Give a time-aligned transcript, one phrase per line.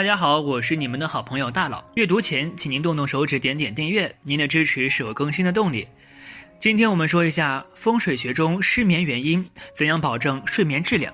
[0.00, 1.84] 大家好，我是你们的好朋友大佬。
[1.92, 5.86] 阅读前，请您动动手指，点点订阅，您的支持是我更新的动力。
[6.58, 11.12] 今天我们说一下风水学中失眠原因，怎样保证睡眠质量。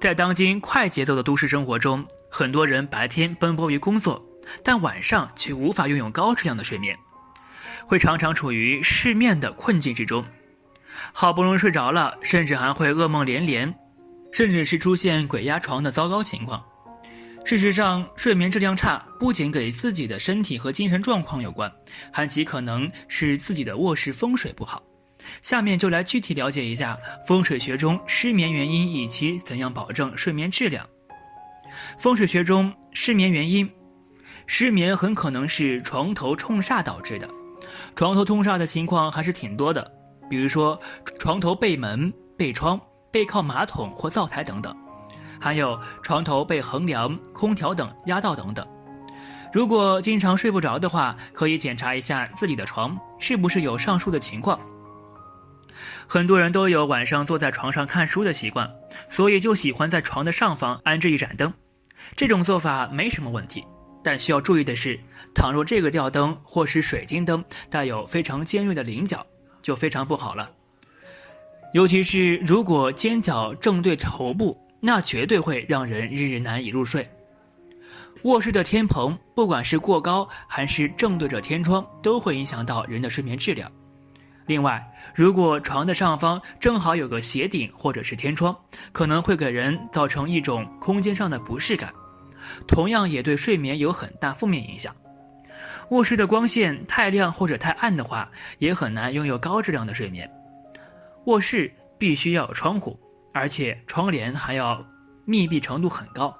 [0.00, 4.24] 在当今快节奏的都市生活中，很多人白天奔波于工作，
[4.62, 6.96] 但晚上却无法拥有高质量的睡眠，
[7.88, 10.24] 会常常处于失眠的困境之中。
[11.12, 13.74] 好不容易睡着了，甚至还会噩梦连连，
[14.30, 16.64] 甚至是出现鬼压床的糟糕情况。
[17.50, 21.68] 事实上，睡眠质量差不仅给自己的身体和精神状况有关，
[22.12, 24.80] 还极可能是自己的卧室风水不好。
[25.42, 30.86] 下面就来具体了解一下风水学中失眠原因以及怎样保证睡眠质量。
[31.98, 33.68] 风水学中失眠原因，
[34.46, 37.28] 失眠很可能是床头冲煞导致的。
[37.96, 39.90] 床头冲煞的情况还是挺多的，
[40.30, 40.80] 比如说
[41.18, 44.72] 床头背门、背窗、背靠马桶或灶台等等。
[45.40, 48.66] 还有床头被横梁、空调等压到等等。
[49.52, 54.60] 如果经常睡不着的话，可以检查一下自己的床是不是有上述的情况。
[56.06, 58.70] 很多人都有晚上坐在床上看书的习惯，
[59.08, 61.52] 所以就喜欢在床的上方安置一盏灯。
[62.14, 63.64] 这种做法没什么问题，
[64.04, 64.98] 但需要注意的是，
[65.34, 69.26] 倘若这个吊灯或是水晶灯带有非常尖锐的棱角，
[69.62, 70.48] 就非常不好了。
[71.72, 74.56] 尤其是如果尖角正对头部。
[74.80, 77.08] 那绝对会让人日日难以入睡。
[78.22, 83.70] 卧室的天棚，不管是过高还是正对着天窗，都会影响到人的睡眠质量。
[84.46, 84.84] 另外，
[85.14, 88.54] 如果床的上方正好有个斜顶或者是天窗，
[88.92, 91.94] 可能会给人造成一种空间上的不适感，
[92.66, 94.94] 同样也对睡眠有很大负面影响。
[95.90, 100.28] 卧室的光线太亮或者太暗的话，也很难拥有高质量的睡眠。
[101.26, 102.98] 卧室必须要有窗户。
[103.32, 104.84] 而且窗帘还要
[105.24, 106.36] 密闭程度很高，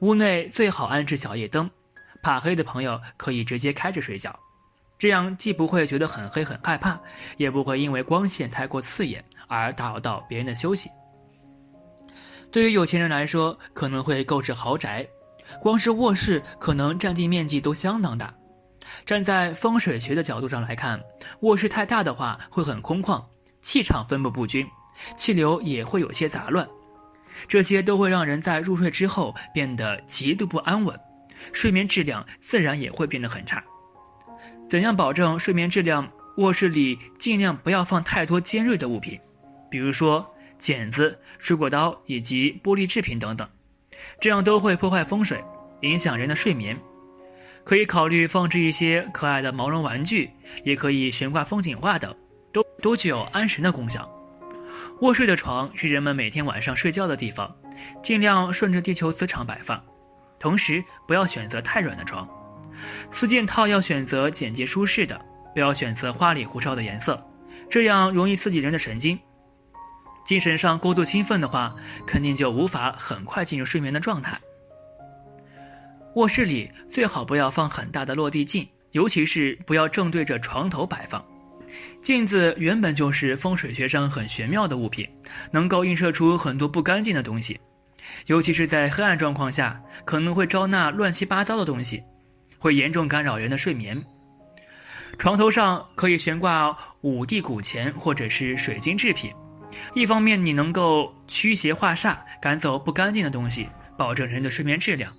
[0.00, 1.70] 屋内最好安置小夜灯，
[2.22, 4.38] 怕黑的朋友可以直接开着睡觉，
[4.98, 7.00] 这样既不会觉得很黑很害怕，
[7.36, 10.90] 也不会因为光线太过刺眼而打扰到别人的休息。
[12.50, 15.06] 对于有钱人来说，可能会购置豪宅，
[15.60, 18.34] 光是卧室可能占地面积都相当大。
[19.06, 21.00] 站在风水学的角度上来看，
[21.40, 23.24] 卧室太大的话会很空旷，
[23.60, 24.66] 气场分布不均。
[25.16, 26.68] 气流也会有些杂乱，
[27.48, 30.98] 这些都会让人在入睡之后变得极度不安稳，
[31.52, 33.62] 睡眠质量自然也会变得很差。
[34.68, 36.10] 怎样保证睡眠质量？
[36.36, 39.18] 卧室里尽量不要放太多尖锐的物品，
[39.68, 40.24] 比如说
[40.58, 43.46] 剪子、水果刀以及玻璃制品等等，
[44.20, 45.42] 这样都会破坏风水，
[45.82, 46.78] 影响人的睡眠。
[47.62, 50.30] 可以考虑放置一些可爱的毛绒玩具，
[50.64, 52.14] 也可以悬挂风景画等，
[52.52, 54.08] 都都具有安神的功效。
[55.00, 57.50] 卧室的床是人们每天晚上睡觉的地方，
[58.02, 59.82] 尽量顺着地球磁场摆放，
[60.38, 62.28] 同时不要选择太软的床。
[63.10, 65.18] 四件套要选择简洁舒适的，
[65.54, 67.18] 不要选择花里胡哨的颜色，
[67.70, 69.18] 这样容易刺激人的神经。
[70.22, 71.74] 精神上过度兴奋的话，
[72.06, 74.38] 肯定就无法很快进入睡眠的状态。
[76.16, 81.24] 卧室里最好不要放很大的落地镜，尤其是不要正对着床头摆放。
[82.00, 85.08] 镜子原本就是风水学上很玄妙的物品，
[85.50, 87.60] 能够映射出很多不干净的东西，
[88.26, 92.02] 尤其是在黑暗状况下，可能会招纳乱七八糟的东西，
[92.58, 94.02] 会严重干扰人的睡眠。
[95.18, 99.30] 床头上可以悬挂五帝古钱或者是水晶制品，
[99.94, 103.68] 一方面你能够驱邪化煞，赶走不干净的东西，
[103.98, 105.12] 保证人的睡眠质量；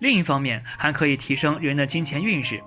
[0.00, 2.62] 另一方面还可以提升人的金钱运势。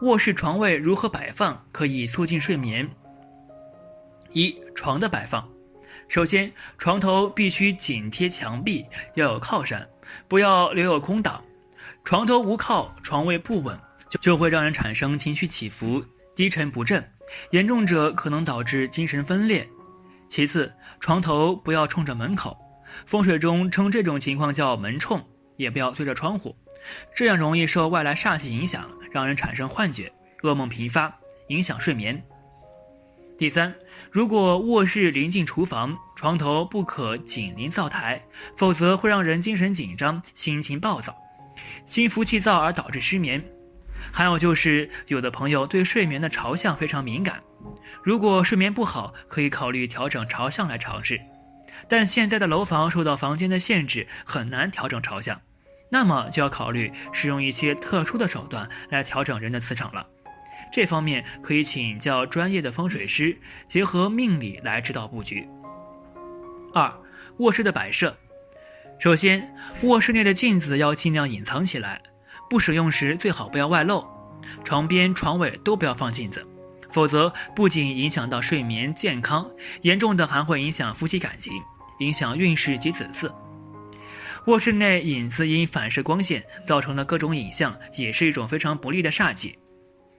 [0.00, 2.88] 卧室床位如何摆放可以促进睡眠？
[4.32, 5.48] 一床的摆放，
[6.08, 8.84] 首先床头必须紧贴墙壁，
[9.14, 9.88] 要有靠山，
[10.28, 11.42] 不要留有空档。
[12.04, 13.78] 床头无靠，床位不稳，
[14.08, 16.02] 就就会让人产生情绪起伏、
[16.34, 17.06] 低沉不振，
[17.50, 19.68] 严重者可能导致精神分裂。
[20.28, 22.56] 其次，床头不要冲着门口，
[23.06, 25.22] 风水中称这种情况叫门冲，
[25.56, 26.54] 也不要对着窗户，
[27.14, 28.88] 这样容易受外来煞气影响。
[29.10, 30.12] 让人产生幻觉、
[30.42, 31.12] 噩梦频发，
[31.48, 32.22] 影响睡眠。
[33.38, 33.72] 第三，
[34.10, 38.20] 如果卧室临近厨房，床头不可紧邻灶台，
[38.56, 41.16] 否则会让人精神紧张、心情暴躁，
[41.86, 43.42] 心浮气躁而导致失眠。
[44.12, 47.40] 还有就是，有的朋友对睡眠的朝向非常敏感，
[48.02, 51.20] 如果睡眠不好，可以考虑调整朝向来尝试。
[51.88, 55.40] 但现在的楼房受到房间的限制，很难调整朝向，
[55.90, 60.06] 那么就要考虑使用一些特殊的手段来调整人的磁场了。
[60.70, 63.36] 这方面可以请教专业的风水师，
[63.66, 65.48] 结合命理来指导布局。
[66.74, 66.92] 二、
[67.38, 68.14] 卧室的摆设，
[68.98, 72.02] 首先，卧室内的镜子要尽量隐藏起来，
[72.50, 74.06] 不使用时最好不要外露。
[74.62, 76.46] 床边、床尾都不要放镜子，
[76.90, 79.50] 否则不仅影响到睡眠健康，
[79.82, 81.54] 严重的还会影响夫妻感情，
[82.00, 83.32] 影响运势及子嗣。
[84.46, 89.58] 卧室内影子因反射光线造成的各种影像，也是一种非常不利的煞气。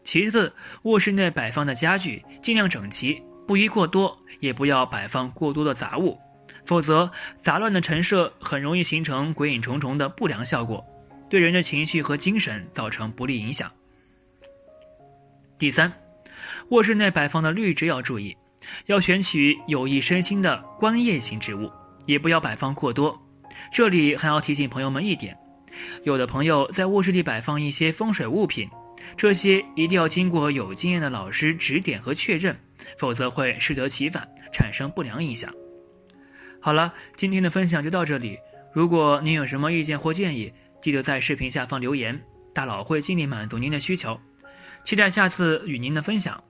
[0.04, 0.51] 其次，
[0.83, 6.18] 卧室内摆放的家具尽量整齐，不宜过多，也不要摆放过多的杂物，
[6.66, 7.12] 否则
[7.42, 10.83] 杂乱的陈设很容易形成鬼影重重的不良效果，
[11.30, 13.72] 对人的情绪和精神造成不利影响。
[15.57, 15.92] 第三，
[16.69, 18.36] 卧室内摆放的绿植要注意，
[18.86, 21.69] 要选取有益身心的观叶型植物，
[22.06, 23.19] 也不要摆放过多。
[23.71, 25.38] 这里还要提醒朋友们一点，
[26.03, 28.69] 有的朋友在卧室里摆放一些风水物品。
[29.15, 32.56] 这些一定要经过有经验的老师指点和确认，
[32.97, 35.51] 否则会适得其反，产生不良影响。
[36.59, 38.38] 好了，今天的分享就到这里。
[38.73, 40.51] 如果您有什么意见或建议，
[40.81, 42.19] 记得在视频下方留言，
[42.53, 44.19] 大佬会尽力满足您的需求。
[44.83, 46.44] 期待下次与您的分享。